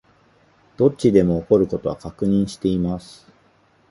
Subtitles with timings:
[0.77, 3.31] どっちでも起こる事は確認しています